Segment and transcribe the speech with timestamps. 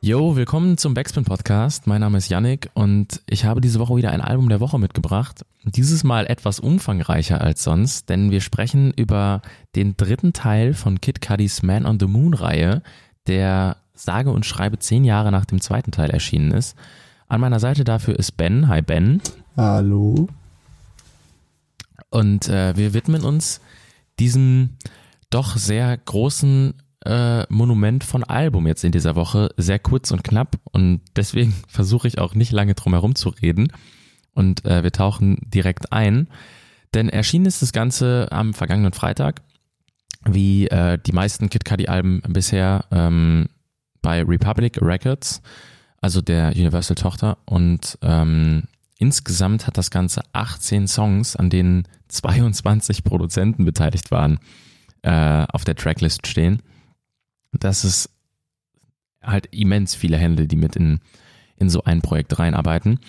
[0.00, 1.88] Yo, willkommen zum Backspin Podcast.
[1.88, 5.44] Mein Name ist Yannick und ich habe diese Woche wieder ein Album der Woche mitgebracht.
[5.64, 9.42] Dieses Mal etwas umfangreicher als sonst, denn wir sprechen über
[9.74, 12.82] den dritten Teil von Kid Cudis Man on the Moon Reihe,
[13.26, 16.76] der sage und schreibe zehn Jahre nach dem zweiten Teil erschienen ist.
[17.26, 18.68] An meiner Seite dafür ist Ben.
[18.68, 19.20] Hi Ben.
[19.56, 20.28] Hallo.
[22.10, 23.60] Und äh, wir widmen uns
[24.20, 24.76] diesem
[25.28, 26.74] doch sehr großen
[27.08, 29.50] äh, Monument von Album jetzt in dieser Woche.
[29.56, 33.72] Sehr kurz und knapp und deswegen versuche ich auch nicht lange drum herum zu reden.
[34.34, 36.28] Und äh, wir tauchen direkt ein.
[36.94, 39.42] Denn erschienen ist das Ganze am vergangenen Freitag,
[40.24, 43.48] wie äh, die meisten Kid Cudi-Alben bisher ähm,
[44.00, 45.42] bei Republic Records,
[46.00, 47.38] also der Universal-Tochter.
[47.46, 48.64] Und ähm,
[48.98, 54.38] insgesamt hat das Ganze 18 Songs, an denen 22 Produzenten beteiligt waren,
[55.02, 56.62] äh, auf der Tracklist stehen.
[57.52, 58.10] Das ist
[59.22, 61.00] halt immens viele Hände, die mit in,
[61.56, 63.00] in so ein Projekt reinarbeiten.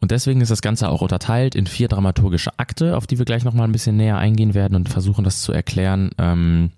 [0.00, 3.44] Und deswegen ist das Ganze auch unterteilt in vier dramaturgische Akte, auf die wir gleich
[3.44, 6.10] nochmal ein bisschen näher eingehen werden und versuchen das zu erklären.
[6.18, 6.70] Ähm,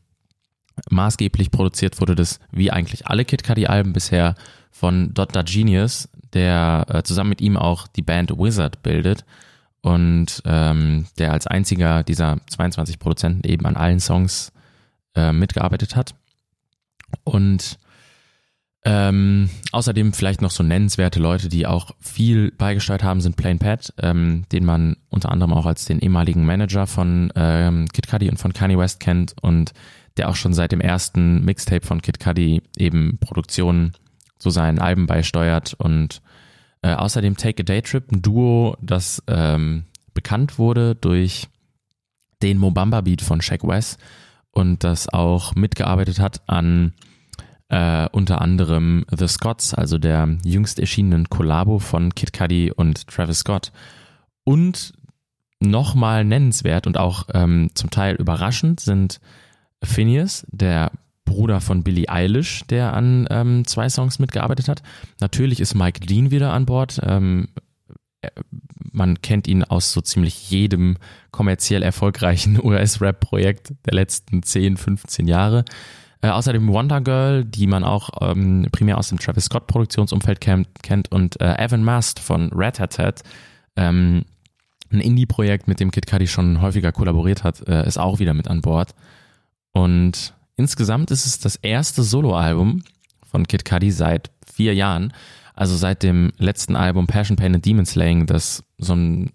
[0.89, 4.35] maßgeblich produziert wurde das, wie eigentlich alle Kid Cudi-Alben bisher,
[4.71, 5.43] von Dr.
[5.43, 9.25] Genius, der äh, zusammen mit ihm auch die Band Wizard bildet
[9.81, 14.53] und ähm, der als einziger dieser 22 Produzenten eben an allen Songs
[15.17, 16.15] äh, mitgearbeitet hat.
[17.29, 17.79] Und
[18.85, 23.93] ähm, außerdem vielleicht noch so nennenswerte Leute, die auch viel beigesteuert haben, sind Plain Pat,
[23.99, 28.39] ähm, den man unter anderem auch als den ehemaligen Manager von ähm, Kid Cudi und
[28.39, 29.73] von Kanye West kennt und
[30.17, 33.93] der auch schon seit dem ersten Mixtape von Kid Cudi eben Produktionen
[34.39, 36.23] zu seinen Alben beisteuert und
[36.83, 39.85] äh, außerdem Take a Day Trip, ein Duo, das ähm,
[40.15, 41.49] bekannt wurde durch
[42.43, 43.99] den Mobamba Beat von Shaq West
[44.53, 46.95] und das auch mitgearbeitet hat an
[47.69, 53.41] äh, unter anderem The Scots, also der jüngst erschienenen Kollabo von Kid Cudi und Travis
[53.41, 53.73] Scott.
[54.45, 54.95] Und
[55.61, 59.21] nochmal nennenswert und auch ähm, zum Teil überraschend sind
[59.83, 60.93] Phineas, der
[61.25, 64.83] Bruder von Billie Eilish, der an ähm, zwei Songs mitgearbeitet hat.
[65.21, 67.01] Natürlich ist Mike Dean wieder an Bord.
[67.03, 67.49] Ähm,
[68.23, 68.31] äh,
[68.93, 70.97] man kennt ihn aus so ziemlich jedem
[71.31, 75.65] kommerziell erfolgreichen US-Rap-Projekt der letzten 10, 15 Jahre.
[76.21, 81.13] Äh, außerdem Wonder Girl, die man auch ähm, primär aus dem Travis Scott Produktionsumfeld kennt,
[81.13, 83.23] und äh, Evan Mast von Red Hat Hat,
[83.77, 84.25] ähm,
[84.91, 88.49] ein Indie-Projekt, mit dem Kid Cudi schon häufiger kollaboriert hat, äh, ist auch wieder mit
[88.49, 88.95] an Bord.
[89.73, 92.83] Und insgesamt ist es das erste Soloalbum
[93.25, 95.13] von Kid Cudi seit vier Jahren,
[95.55, 99.31] also seit dem letzten Album Passion Pain and Demon Slaying, das so ein,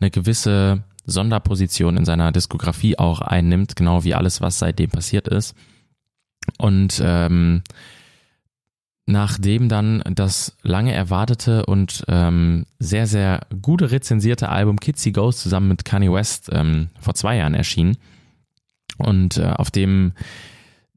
[0.00, 5.54] eine gewisse Sonderposition in seiner Diskografie auch einnimmt, genau wie alles, was seitdem passiert ist.
[6.58, 7.62] Und ähm,
[9.06, 15.68] nachdem dann das lange erwartete und ähm, sehr, sehr gute rezensierte Album Kitsy Goes zusammen
[15.68, 17.96] mit Kanye West ähm, vor zwei Jahren erschien
[18.98, 20.12] und äh, auf dem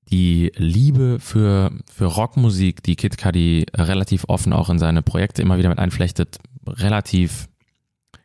[0.09, 5.57] die Liebe für, für Rockmusik, die Kid Cudi relativ offen auch in seine Projekte immer
[5.57, 7.47] wieder mit einflechtet, relativ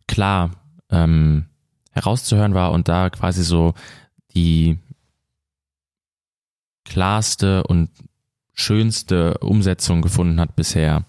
[0.07, 0.51] klar
[0.91, 1.47] ähm,
[1.93, 3.73] herauszuhören war und da quasi so
[4.35, 4.79] die
[6.85, 7.91] klarste und
[8.55, 11.05] schönste Umsetzung gefunden hat bisher.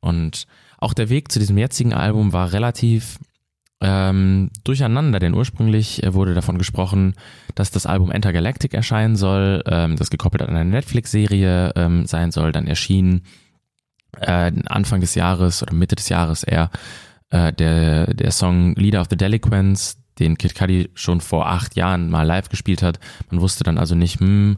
[0.00, 0.46] Und
[0.78, 3.18] auch der Weg zu diesem jetzigen Album war relativ
[3.80, 7.14] ähm, durcheinander, denn ursprünglich wurde davon gesprochen,
[7.54, 12.52] dass das Album Intergalactic erscheinen soll, ähm, das gekoppelt an eine Netflix-Serie ähm, sein soll.
[12.52, 13.22] Dann erschien
[14.20, 16.70] äh, Anfang des Jahres oder Mitte des Jahres eher
[17.30, 22.10] äh, der, der Song Leader of the Delinquents, den Kid Cudi schon vor acht Jahren
[22.10, 23.00] mal live gespielt hat.
[23.30, 24.56] Man wusste dann also nicht, hm,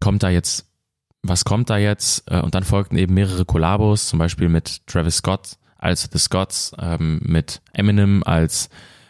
[0.00, 0.66] kommt da jetzt,
[1.22, 2.30] was kommt da jetzt?
[2.30, 6.72] Äh, und dann folgten eben mehrere Kollabos, zum Beispiel mit Travis Scott als The Scots,
[6.78, 8.68] ähm, mit Eminem als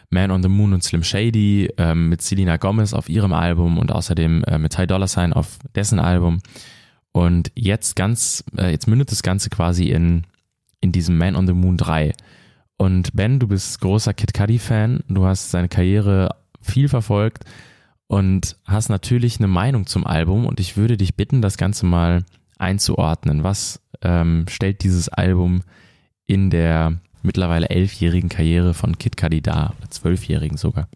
[0.09, 3.91] Man on the Moon und Slim Shady, ähm, mit Selena Gomez auf ihrem Album und
[3.91, 6.39] außerdem äh, mit Ty Dolla Sign auf dessen Album.
[7.11, 10.23] Und jetzt ganz, äh, jetzt mündet das Ganze quasi in,
[10.81, 12.13] in diesem Man on the Moon 3.
[12.77, 17.43] Und Ben, du bist großer Kid Cudi-Fan, du hast seine Karriere viel verfolgt
[18.07, 22.23] und hast natürlich eine Meinung zum Album und ich würde dich bitten, das Ganze mal
[22.57, 23.43] einzuordnen?
[23.43, 25.61] Was ähm, stellt dieses Album
[26.25, 30.87] in der mittlerweile elfjährigen Karriere von Kid Cudi dar, oder zwölfjährigen sogar?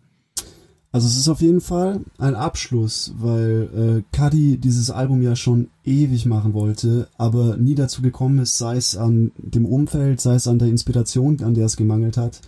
[0.94, 5.70] Also es ist auf jeden Fall ein Abschluss, weil äh, Cudi dieses Album ja schon
[5.86, 10.48] ewig machen wollte, aber nie dazu gekommen ist, sei es an dem Umfeld, sei es
[10.48, 12.42] an der Inspiration, an der es gemangelt hat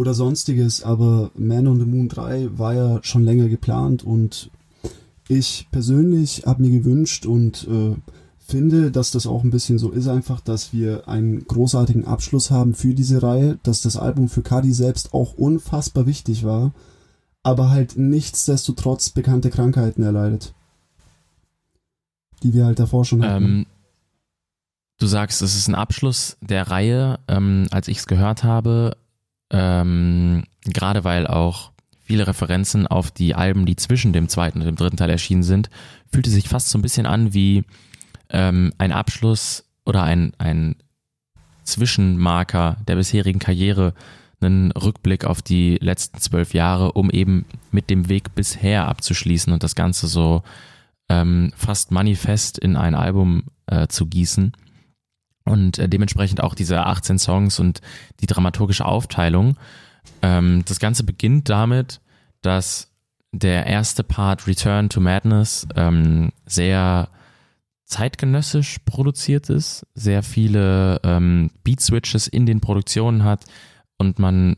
[0.00, 0.82] oder sonstiges.
[0.82, 4.50] Aber Man on the Moon 3 war ja schon länger geplant und
[5.28, 7.94] ich persönlich habe mir gewünscht und äh,
[8.38, 12.74] finde, dass das auch ein bisschen so ist einfach, dass wir einen großartigen Abschluss haben
[12.74, 16.72] für diese Reihe, dass das Album für Cudi selbst auch unfassbar wichtig war
[17.42, 20.52] aber halt nichtsdestotrotz bekannte Krankheiten erleidet.
[22.42, 23.44] Die wir halt davor schon hatten.
[23.44, 23.66] Ähm,
[24.98, 27.18] du sagst, es ist ein Abschluss der Reihe.
[27.28, 28.96] Ähm, als ich es gehört habe,
[29.50, 31.72] ähm, gerade weil auch
[32.04, 35.70] viele Referenzen auf die Alben, die zwischen dem zweiten und dem dritten Teil erschienen sind,
[36.12, 37.64] fühlte sich fast so ein bisschen an wie
[38.30, 40.76] ähm, ein Abschluss oder ein, ein
[41.64, 43.94] Zwischenmarker der bisherigen Karriere
[44.40, 49.62] einen Rückblick auf die letzten zwölf Jahre, um eben mit dem Weg bisher abzuschließen und
[49.62, 50.42] das Ganze so
[51.08, 54.52] ähm, fast manifest in ein Album äh, zu gießen.
[55.50, 57.80] Und äh, dementsprechend auch diese 18 Songs und
[58.20, 59.56] die dramaturgische Aufteilung.
[60.22, 62.00] Ähm, das Ganze beginnt damit,
[62.42, 62.88] dass
[63.32, 67.08] der erste Part Return to Madness ähm, sehr
[67.84, 73.44] zeitgenössisch produziert ist, sehr viele ähm, Beat Switches in den Produktionen hat,
[73.98, 74.56] und man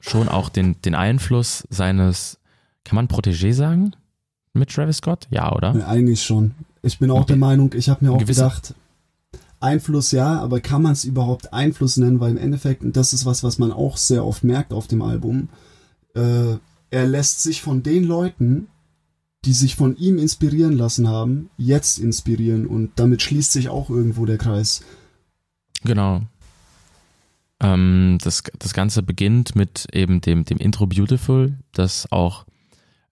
[0.00, 2.38] schon auch den, den Einfluss seines,
[2.84, 3.92] kann man Protégé sagen?
[4.52, 5.28] Mit Travis Scott?
[5.30, 5.74] Ja, oder?
[5.76, 6.52] Ja, eigentlich schon.
[6.82, 7.28] Ich bin auch okay.
[7.28, 8.74] der Meinung, ich habe mir auch gedacht,
[9.66, 12.20] Einfluss ja, aber kann man es überhaupt Einfluss nennen?
[12.20, 15.02] Weil im Endeffekt, und das ist was, was man auch sehr oft merkt auf dem
[15.02, 15.48] Album,
[16.14, 16.56] äh,
[16.90, 18.68] er lässt sich von den Leuten,
[19.44, 24.24] die sich von ihm inspirieren lassen haben, jetzt inspirieren und damit schließt sich auch irgendwo
[24.24, 24.82] der Kreis.
[25.84, 26.22] Genau.
[27.60, 32.44] Ähm, das, das Ganze beginnt mit eben dem, dem Intro Beautiful, das auch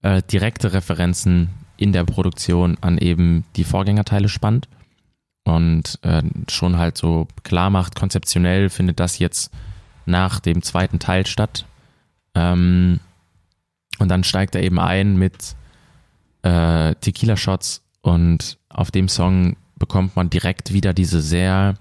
[0.03, 4.69] äh, direkte Referenzen in der Produktion an eben die Vorgängerteile spannt
[5.45, 9.51] und äh, schon halt so klar macht, konzeptionell findet das jetzt
[10.07, 11.67] nach dem zweiten Teil statt.
[12.35, 13.01] Ähm,
[13.99, 15.55] und dann steigt er eben ein mit
[16.43, 21.75] äh, Tequila Shots und auf dem Song bekommt man direkt wieder diese sehr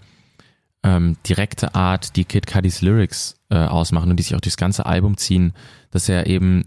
[0.84, 4.86] ähm, direkte Art, die Kid Cudis Lyrics äh, ausmachen und die sich auch durchs ganze
[4.86, 5.54] Album ziehen,
[5.92, 6.66] dass er eben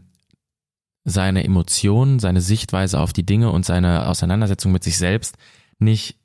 [1.05, 5.37] seine Emotionen, seine Sichtweise auf die Dinge und seine Auseinandersetzung mit sich selbst
[5.79, 6.17] nicht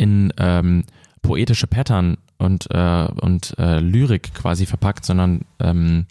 [0.00, 0.84] in ähm,
[1.22, 6.06] poetische Pattern und, äh, und äh, Lyrik quasi verpackt, sondern ähm,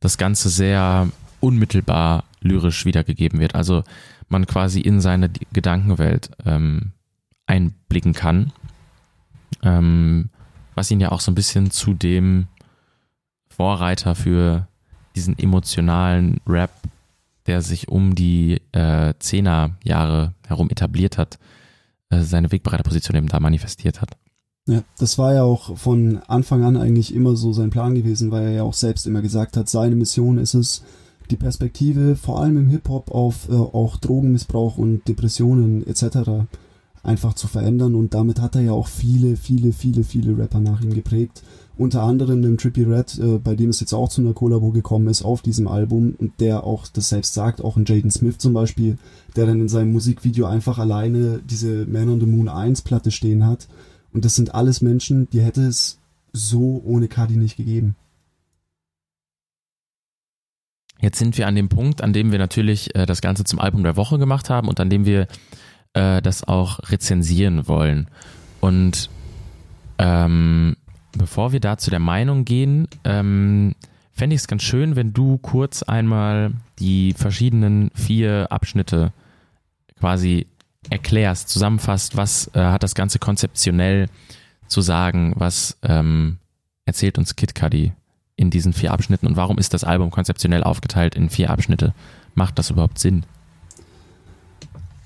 [0.00, 1.08] das Ganze sehr
[1.40, 3.54] unmittelbar lyrisch wiedergegeben wird.
[3.54, 3.82] Also
[4.28, 6.92] man quasi in seine Gedankenwelt ähm,
[7.46, 8.52] einblicken kann
[9.62, 10.30] ähm,
[10.74, 12.46] was ihn ja auch so ein bisschen zu dem
[13.48, 14.68] Vorreiter für
[15.14, 16.70] diesen emotionalen Rap,
[17.46, 21.38] der sich um die äh, Zehnerjahre herum etabliert hat,
[22.20, 24.10] seine Wegbereiterposition eben da manifestiert hat.
[24.68, 28.44] Ja, das war ja auch von Anfang an eigentlich immer so sein Plan gewesen, weil
[28.44, 30.84] er ja auch selbst immer gesagt hat, seine Mission ist es,
[31.30, 36.46] die Perspektive vor allem im Hip-Hop auf äh, auch Drogenmissbrauch und Depressionen etc
[37.02, 40.80] einfach zu verändern und damit hat er ja auch viele, viele, viele, viele Rapper nach
[40.82, 41.42] ihm geprägt.
[41.76, 45.08] Unter anderem den Trippy Red, äh, bei dem es jetzt auch zu einer Kollabo gekommen
[45.08, 48.52] ist auf diesem Album und der auch das selbst sagt, auch in Jaden Smith zum
[48.52, 48.98] Beispiel,
[49.34, 53.46] der dann in seinem Musikvideo einfach alleine diese Man on the Moon 1 Platte stehen
[53.46, 53.68] hat.
[54.12, 55.98] Und das sind alles Menschen, die hätte es
[56.32, 57.96] so ohne Cudi nicht gegeben.
[61.00, 63.82] Jetzt sind wir an dem Punkt, an dem wir natürlich äh, das Ganze zum Album
[63.82, 65.26] der Woche gemacht haben und an dem wir
[65.94, 68.08] äh, das auch rezensieren wollen.
[68.60, 69.10] Und
[69.98, 70.76] ähm,
[71.16, 73.74] bevor wir da zu der Meinung gehen, ähm,
[74.12, 79.12] fände ich es ganz schön, wenn du kurz einmal die verschiedenen vier Abschnitte
[79.98, 80.46] quasi
[80.90, 84.08] erklärst, zusammenfasst, was äh, hat das Ganze konzeptionell
[84.66, 86.38] zu sagen, was ähm,
[86.84, 87.92] erzählt uns Kid Cudi
[88.36, 91.94] in diesen vier Abschnitten und warum ist das Album konzeptionell aufgeteilt in vier Abschnitte?
[92.34, 93.24] Macht das überhaupt Sinn?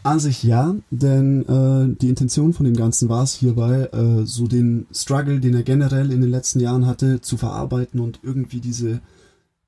[0.06, 4.46] An sich ja, denn äh, die Intention von dem Ganzen war es hierbei, äh, so
[4.46, 9.00] den Struggle, den er generell in den letzten Jahren hatte, zu verarbeiten und irgendwie diese,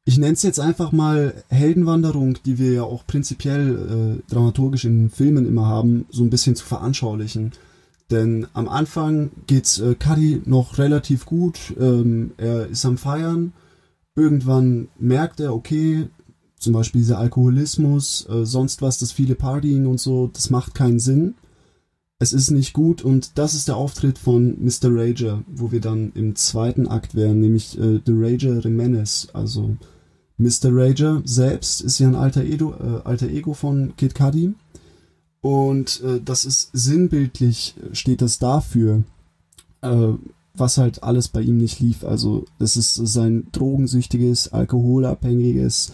[0.05, 5.11] ich nenne es jetzt einfach mal Heldenwanderung, die wir ja auch prinzipiell äh, dramaturgisch in
[5.11, 7.51] Filmen immer haben, so ein bisschen zu veranschaulichen.
[8.13, 13.55] Denn am Anfang geht's äh, Cuddy noch relativ gut, ähm, er ist am Feiern,
[14.15, 16.07] irgendwann merkt er, okay,
[16.59, 20.99] zum Beispiel dieser Alkoholismus, äh, sonst was, das viele Partying und so, das macht keinen
[21.01, 21.35] Sinn.
[22.21, 24.91] es ist nicht gut und das ist der Auftritt von Mr.
[24.91, 29.29] Rager, wo wir dann im zweiten Akt wären, nämlich äh, The Rager Jimenez.
[29.33, 29.77] Also
[30.37, 30.71] Mr.
[30.73, 34.55] Rager selbst ist ja ein alter, Edo, äh, alter Ego von Kid Cudi
[35.41, 39.05] und äh, das ist sinnbildlich, steht das dafür,
[39.83, 40.13] äh,
[40.55, 42.05] was halt alles bei ihm nicht lief.
[42.05, 45.93] Also es ist sein drogensüchtiges, alkoholabhängiges,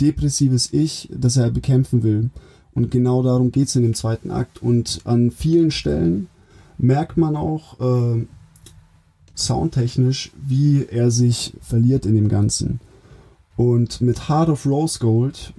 [0.00, 2.30] depressives Ich, das er bekämpfen will.
[2.74, 4.62] Und genau darum geht's in dem zweiten Akt.
[4.62, 6.28] Und an vielen Stellen
[6.78, 8.26] merkt man auch äh,
[9.34, 12.80] soundtechnisch, wie er sich verliert in dem Ganzen.
[13.56, 15.52] Und mit Heart of Rose Gold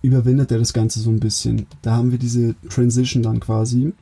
[0.00, 1.66] überwindet er das Ganze so ein bisschen.
[1.82, 3.92] Da haben wir diese Transition dann quasi.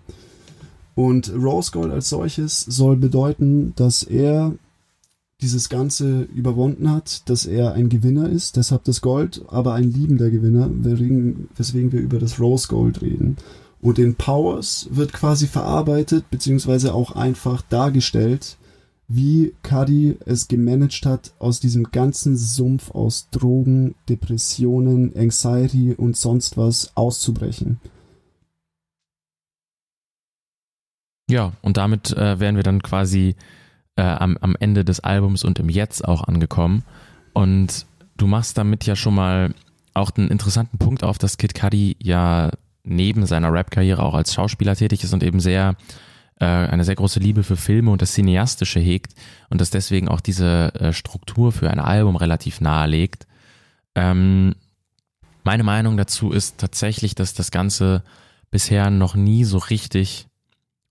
[0.95, 4.55] Und Rose Gold als solches soll bedeuten, dass er
[5.43, 10.31] dieses Ganze überwunden hat, dass er ein Gewinner ist, deshalb das Gold, aber ein liebender
[10.31, 13.37] Gewinner, weswegen wir über das Rose Gold reden.
[13.83, 18.57] Und in Powers wird quasi verarbeitet, beziehungsweise auch einfach dargestellt,
[19.09, 26.57] wie Cuddy es gemanagt hat, aus diesem ganzen Sumpf aus Drogen, Depressionen, Anxiety und sonst
[26.57, 27.79] was auszubrechen.
[31.29, 33.37] Ja, und damit äh, wären wir dann quasi
[33.97, 36.85] äh, am, am Ende des Albums und im Jetzt auch angekommen.
[37.33, 37.87] Und
[38.17, 39.55] du machst damit ja schon mal
[39.95, 42.51] auch einen interessanten Punkt auf, dass Kid Cudi ja
[42.85, 45.75] neben seiner Rap-Karriere auch als Schauspieler tätig ist und eben sehr
[46.39, 49.15] äh, eine sehr große Liebe für Filme und das Cineastische hegt
[49.51, 53.27] und das deswegen auch diese äh, Struktur für ein Album relativ nahe legt.
[53.95, 54.55] Ähm,
[55.45, 58.03] meine Meinung dazu ist tatsächlich, dass das Ganze
[58.51, 60.27] bisher noch nie so richtig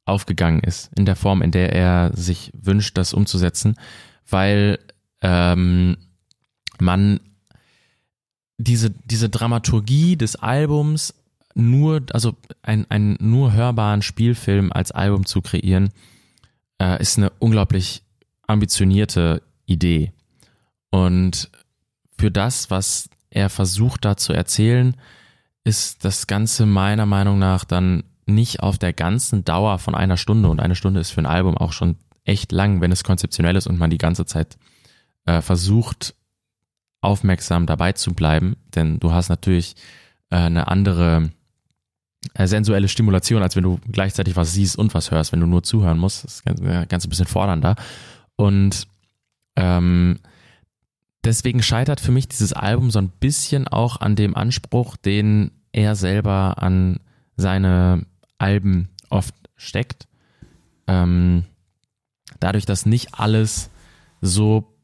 [0.05, 3.75] aufgegangen ist, in der Form, in der er sich wünscht, das umzusetzen,
[4.29, 4.79] weil
[5.21, 5.97] ähm,
[6.79, 7.19] man
[8.57, 11.13] diese, diese Dramaturgie des Albums
[11.55, 15.89] nur, also ein, einen nur hörbaren Spielfilm als Album zu kreieren,
[16.79, 18.03] äh, ist eine unglaublich
[18.47, 20.11] ambitionierte Idee.
[20.91, 21.49] Und
[22.17, 24.95] für das, was er versucht da zu erzählen,
[25.63, 30.49] ist das Ganze meiner Meinung nach dann nicht auf der ganzen Dauer von einer Stunde
[30.49, 33.67] und eine Stunde ist für ein Album auch schon echt lang, wenn es konzeptionell ist
[33.67, 34.57] und man die ganze Zeit
[35.25, 36.15] äh, versucht,
[37.01, 39.75] aufmerksam dabei zu bleiben, denn du hast natürlich
[40.31, 41.29] äh, eine andere
[42.33, 45.61] äh, sensuelle Stimulation, als wenn du gleichzeitig was siehst und was hörst, wenn du nur
[45.61, 46.23] zuhören musst.
[46.23, 47.75] Das ist ganz, ganz ein bisschen fordernder.
[48.35, 48.87] Und
[49.55, 50.19] ähm,
[51.23, 55.95] deswegen scheitert für mich dieses Album so ein bisschen auch an dem Anspruch, den er
[55.95, 56.99] selber an
[57.37, 58.05] seine
[58.37, 60.07] Alben oft steckt.
[60.87, 61.45] Ähm,
[62.39, 63.69] dadurch, dass nicht alles
[64.21, 64.75] so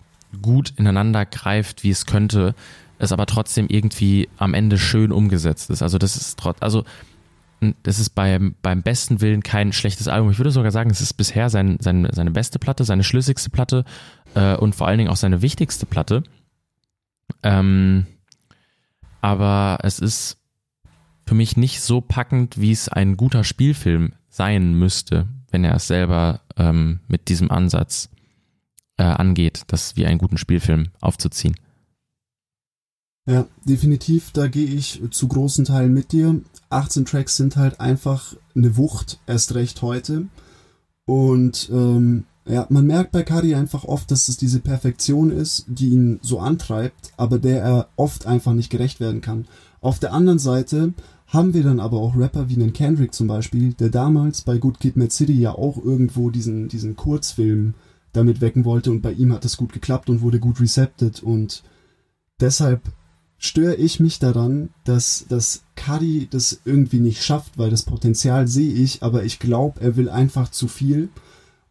[0.42, 2.56] gut ineinander greift, wie es könnte,
[3.00, 5.82] es aber trotzdem irgendwie am Ende schön umgesetzt ist.
[5.82, 6.86] Also das ist trotz, also
[7.84, 10.32] das ist beim, beim besten Willen kein schlechtes Album.
[10.32, 13.86] Ich würde sogar sagen, es ist bisher sein, sein, seine beste Platte, seine schlüssigste Platte
[14.34, 16.24] äh, und vor allen Dingen auch seine wichtigste Platte.
[17.44, 18.08] Ähm,
[19.22, 20.41] aber es ist
[21.32, 25.88] für mich nicht so packend, wie es ein guter Spielfilm sein müsste, wenn er es
[25.88, 28.10] selber ähm, mit diesem Ansatz
[28.98, 31.56] äh, angeht, das wie einen guten Spielfilm aufzuziehen.
[33.26, 36.42] Ja, definitiv, da gehe ich zu großen Teilen mit dir.
[36.70, 40.26] 18 Tracks sind halt einfach eine Wucht, erst recht heute.
[41.06, 45.92] Und ähm, ja, man merkt bei Kari einfach oft, dass es diese Perfektion ist, die
[45.92, 49.48] ihn so antreibt, aber der er oft einfach nicht gerecht werden kann.
[49.80, 50.94] Auf der anderen Seite
[51.32, 54.82] haben wir dann aber auch Rapper wie einen Kendrick zum Beispiel, der damals bei Good
[54.82, 57.74] Kid Mad City ja auch irgendwo diesen, diesen Kurzfilm
[58.12, 61.64] damit wecken wollte und bei ihm hat das gut geklappt und wurde gut recepted und
[62.42, 62.82] deshalb
[63.38, 68.74] störe ich mich daran, dass, dass Cuddy das irgendwie nicht schafft, weil das Potenzial sehe
[68.74, 71.10] ich, aber ich glaube, er will einfach zu viel.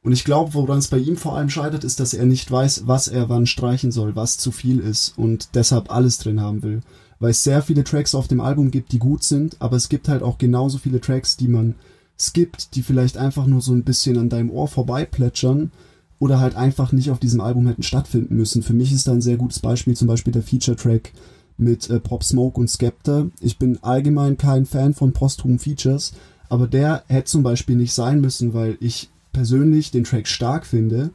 [0.03, 2.87] Und ich glaube, woran es bei ihm vor allem scheitert, ist, dass er nicht weiß,
[2.87, 6.81] was er wann streichen soll, was zu viel ist und deshalb alles drin haben will
[7.21, 10.09] weil es sehr viele Tracks auf dem Album gibt, die gut sind, aber es gibt
[10.09, 11.77] halt auch genauso viele Tracks, die man
[12.19, 15.71] skippt, die vielleicht einfach nur so ein bisschen an deinem Ohr vorbei plätschern
[16.19, 18.63] oder halt einfach nicht auf diesem Album hätten stattfinden müssen.
[18.63, 21.13] Für mich ist da ein sehr gutes Beispiel zum Beispiel der Feature-Track
[21.57, 23.29] mit äh, Pop Smoke und Skepta.
[23.41, 26.13] Ich bin allgemein kein Fan von posthumen Features,
[26.49, 31.11] aber der hätte zum Beispiel nicht sein müssen, weil ich persönlich den Track stark finde,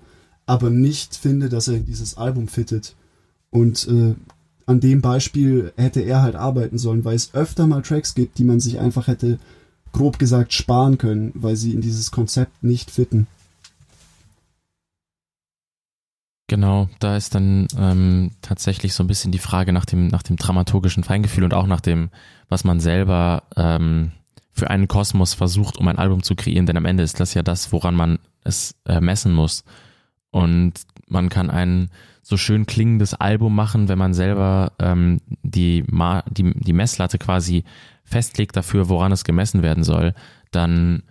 [0.46, 2.96] aber nicht finde, dass er in dieses Album fittet.
[3.50, 4.16] Und äh,
[4.66, 8.44] an dem Beispiel hätte er halt arbeiten sollen, weil es öfter mal Tracks gibt, die
[8.44, 9.40] man sich einfach hätte,
[9.92, 13.28] grob gesagt, sparen können, weil sie in dieses Konzept nicht fitten.
[16.48, 20.36] Genau, da ist dann ähm, tatsächlich so ein bisschen die Frage nach dem, nach dem
[20.36, 22.10] dramaturgischen Feingefühl und auch nach dem,
[22.50, 24.12] was man selber ähm,
[24.52, 27.42] für einen Kosmos versucht, um ein Album zu kreieren, denn am Ende ist das ja
[27.42, 29.64] das, woran man es äh, messen muss.
[30.30, 30.74] Und
[31.08, 31.90] man kann ein
[32.22, 37.64] so schön klingendes Album machen, wenn man selber ähm, die, Ma die, die Messlatte quasi
[38.04, 40.14] festlegt dafür, woran es gemessen werden soll,
[40.52, 41.04] dann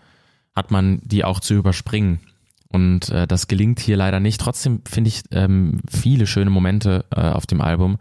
[0.55, 2.21] hat man die auch zu überspringen.
[2.69, 4.41] Und äh, das gelingt hier leider nicht.
[4.41, 7.99] Trotzdem finde ich ähm, viele schöne Momente äh, auf dem Album.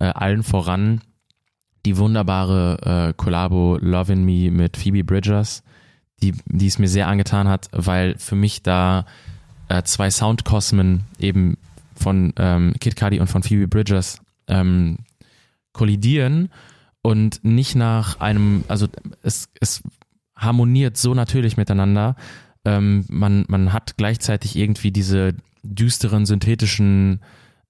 [0.00, 1.00] Äh, allen voran
[1.86, 5.62] die wunderbare äh, Collabo Love in Me mit Phoebe Bridgers,
[6.20, 9.06] die, die es mir sehr angetan hat, weil für mich da
[9.68, 11.56] äh, zwei Soundkosmen eben
[11.94, 14.98] von ähm, Kid Cudi und von Phoebe Bridgers ähm,
[15.72, 16.50] kollidieren
[17.02, 18.88] und nicht nach einem, also
[19.22, 19.82] es, es
[20.36, 22.16] harmoniert so natürlich miteinander.
[22.64, 27.20] Ähm, man, man hat gleichzeitig irgendwie diese düsteren synthetischen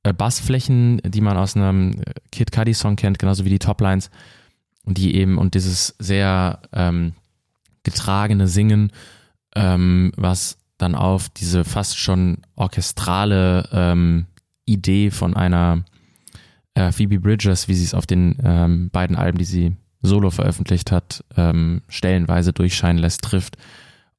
[0.03, 4.11] äh, Bassflächen, die man aus einem Kid Cudi Song kennt, genauso wie die Toplines,
[4.85, 7.13] die eben und dieses sehr ähm,
[7.83, 8.93] getragene Singen,
[9.55, 14.27] ähm, was dann auf diese fast schon orchestrale ähm,
[14.65, 15.85] Idee von einer
[16.75, 20.93] äh, Phoebe Bridgers, wie sie es auf den ähm, beiden Alben, die sie solo veröffentlicht
[20.93, 23.57] hat, ähm, stellenweise durchscheinen lässt, trifft.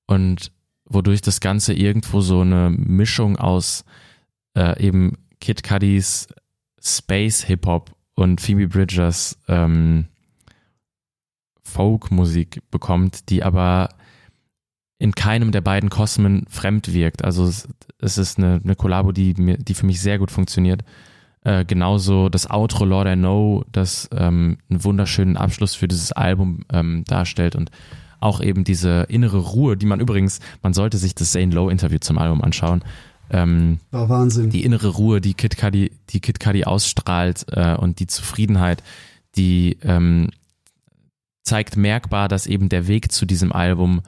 [0.06, 0.52] Und
[0.86, 3.86] wodurch das Ganze irgendwo so eine Mischung aus
[4.56, 6.28] äh, eben Kid Cudis
[6.82, 10.08] Space Hip Hop und Phoebe Bridgers ähm,
[11.64, 13.90] Folk-Musik bekommt, die aber
[15.00, 17.24] in keinem der beiden Kosmen fremd wirkt.
[17.24, 17.68] Also es,
[18.00, 20.84] es ist eine, eine Kollabo, die, mir, die für mich sehr gut funktioniert.
[21.44, 26.66] Äh, genauso das Outro Lord I Know, das ähm, einen wunderschönen Abschluss für dieses Album
[26.72, 27.72] ähm, darstellt und
[28.20, 32.00] auch eben diese innere Ruhe, die man übrigens, man sollte sich das Zane Lowe Interview
[32.00, 32.84] zum Album anschauen.
[33.30, 34.50] Ähm, War Wahnsinn.
[34.50, 38.84] Die innere Ruhe, die Kid Cudi, die Kid Cudi ausstrahlt äh, und die Zufriedenheit,
[39.38, 40.32] die ähm,
[41.44, 44.02] zeigt merkbar, dass eben der Weg zu diesem Album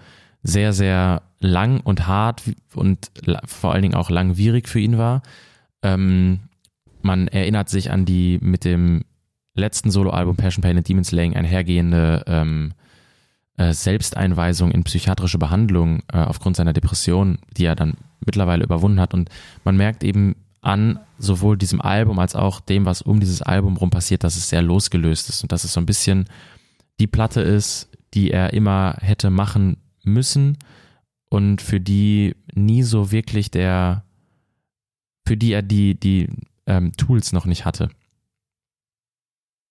[0.44, 2.44] sehr, sehr lang und hart
[2.74, 3.12] und
[3.46, 5.22] vor allen Dingen auch langwierig für ihn war.
[5.82, 6.40] Ähm,
[7.02, 9.04] man erinnert sich an die mit dem
[9.54, 12.74] letzten Soloalbum Passion Pain and Demon Slaying einhergehende ähm,
[13.58, 19.14] äh, Selbsteinweisung in psychiatrische Behandlung äh, aufgrund seiner Depression, die er dann mittlerweile überwunden hat.
[19.14, 19.30] Und
[19.64, 23.90] man merkt eben an sowohl diesem Album als auch dem, was um dieses Album rum
[23.90, 26.26] passiert, dass es sehr losgelöst ist und dass es so ein bisschen
[27.00, 30.58] die Platte ist, die er immer hätte machen müssen
[31.30, 34.04] und für die nie so wirklich der,
[35.28, 36.30] für die er die, die
[36.66, 37.90] ähm, Tools noch nicht hatte.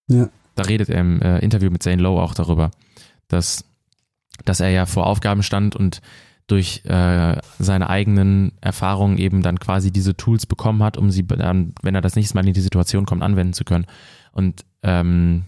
[0.09, 0.29] Ja.
[0.57, 2.71] Da redet er im äh, Interview mit Zane Lowe auch darüber,
[3.29, 3.64] dass,
[4.45, 6.01] dass er ja vor Aufgaben stand und
[6.47, 11.75] durch äh, seine eigenen Erfahrungen eben dann quasi diese Tools bekommen hat, um sie dann,
[11.83, 13.87] wenn er das nächste Mal in die Situation kommt, anwenden zu können.
[14.33, 15.45] Und ähm,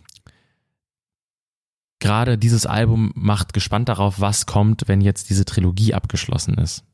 [2.03, 6.85] gerade dieses Album macht gespannt darauf, was kommt, wenn jetzt diese Trilogie abgeschlossen ist.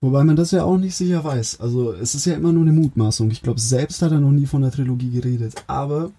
[0.00, 1.60] Wobei man das ja auch nicht sicher weiß.
[1.60, 3.30] Also es ist ja immer nur eine Mutmaßung.
[3.30, 5.62] Ich glaube, selbst hat er noch nie von der Trilogie geredet.
[5.66, 6.10] Aber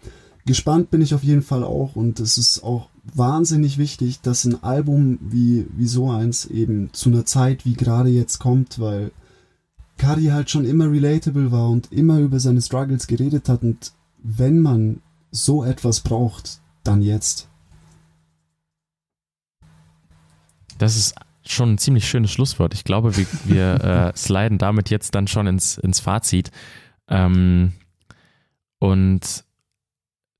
[0.46, 1.96] gespannt bin ich auf jeden Fall auch.
[1.96, 7.10] Und es ist auch wahnsinnig wichtig, dass ein Album wie, wie so eins eben zu
[7.10, 9.12] einer Zeit wie gerade jetzt kommt, weil
[9.98, 13.64] Kari halt schon immer relatable war und immer über seine Struggles geredet hat.
[13.64, 17.48] Und wenn man so etwas braucht, dann jetzt.
[20.82, 21.14] Das ist
[21.46, 22.74] schon ein ziemlich schönes Schlusswort.
[22.74, 23.84] Ich glaube, wir, wir
[24.16, 26.50] äh, sliden damit jetzt dann schon ins, ins Fazit.
[27.08, 27.74] Ähm,
[28.80, 29.44] und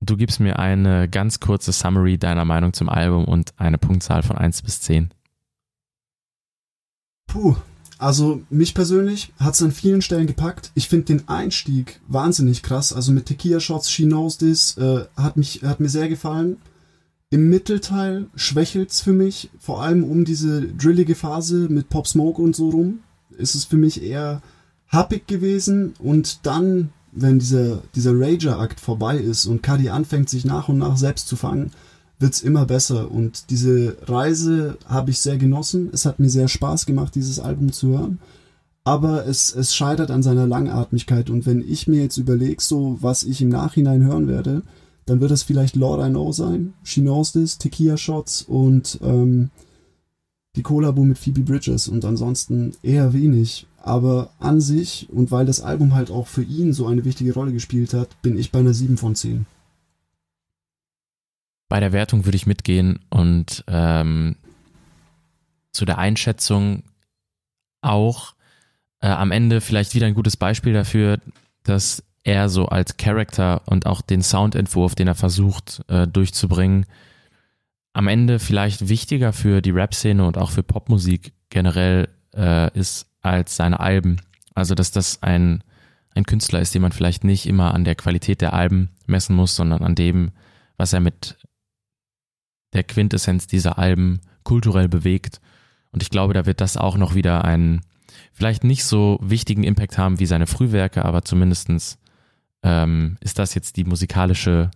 [0.00, 4.36] du gibst mir eine ganz kurze Summary deiner Meinung zum Album und eine Punktzahl von
[4.36, 5.14] 1 bis 10.
[7.28, 7.56] Puh,
[7.98, 10.72] also mich persönlich hat es an vielen Stellen gepackt.
[10.74, 12.92] Ich finde den Einstieg wahnsinnig krass.
[12.92, 16.56] Also mit Tequila Shots, She Knows This, äh, hat, mich, hat mir sehr gefallen.
[17.32, 22.54] Im Mittelteil schwächelt's für mich, vor allem um diese drillige Phase mit Pop Smoke und
[22.54, 22.98] so rum.
[23.38, 24.42] Ist es für mich eher
[24.88, 30.68] happig gewesen und dann, wenn dieser, dieser Rager-Akt vorbei ist und Cuddy anfängt, sich nach
[30.68, 31.70] und nach selbst zu fangen,
[32.18, 33.10] wird's immer besser.
[33.10, 35.88] Und diese Reise habe ich sehr genossen.
[35.90, 38.18] Es hat mir sehr Spaß gemacht, dieses Album zu hören.
[38.84, 41.30] Aber es, es scheitert an seiner Langatmigkeit.
[41.30, 44.60] Und wenn ich mir jetzt überlege, so was ich im Nachhinein hören werde,
[45.06, 49.50] dann wird es vielleicht Lord I Know sein, She Knows This, Tequila Shots und ähm,
[50.56, 53.66] die Collabo mit Phoebe Bridges und ansonsten eher wenig.
[53.78, 57.52] Aber an sich und weil das Album halt auch für ihn so eine wichtige Rolle
[57.52, 59.46] gespielt hat, bin ich bei einer 7 von 10.
[61.68, 64.36] Bei der Wertung würde ich mitgehen und ähm,
[65.72, 66.84] zu der Einschätzung
[67.80, 68.34] auch
[69.00, 71.18] äh, am Ende vielleicht wieder ein gutes Beispiel dafür,
[71.64, 76.86] dass er so als Charakter und auch den Soundentwurf, den er versucht äh, durchzubringen,
[77.92, 83.56] am Ende vielleicht wichtiger für die Rap-Szene und auch für Popmusik generell äh, ist als
[83.56, 84.20] seine Alben.
[84.54, 85.62] Also dass das ein,
[86.14, 89.56] ein Künstler ist, den man vielleicht nicht immer an der Qualität der Alben messen muss,
[89.56, 90.30] sondern an dem,
[90.76, 91.36] was er mit
[92.72, 95.40] der Quintessenz dieser Alben kulturell bewegt.
[95.90, 97.82] Und ich glaube, da wird das auch noch wieder einen
[98.32, 101.98] vielleicht nicht so wichtigen Impact haben wie seine Frühwerke, aber zumindestens
[102.62, 104.70] ähm, ist das jetzt die musikalische,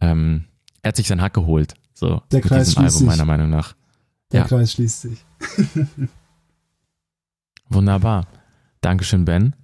[0.00, 0.44] ähm,
[0.82, 3.06] er hat sich sein Hack geholt, so Der Kreis diesem schließt Album sich.
[3.06, 3.74] meiner Meinung nach.
[4.32, 4.46] Der Ja.
[4.46, 5.24] Kreis schließt sich.
[7.68, 8.26] Wunderbar.
[8.80, 9.54] Dankeschön, Ben.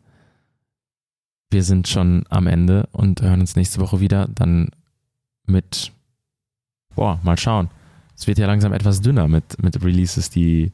[1.50, 4.28] Wir sind schon am Ende und hören uns nächste Woche wieder.
[4.28, 4.70] Dann
[5.46, 5.92] mit,
[6.94, 7.70] boah, mal schauen.
[8.16, 10.72] Es wird ja langsam etwas dünner mit, mit Releases, die,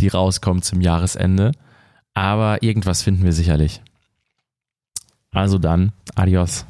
[0.00, 1.52] die rauskommen zum Jahresende.
[2.14, 3.82] Aber irgendwas finden wir sicherlich.
[5.32, 6.66] Also dann, adios.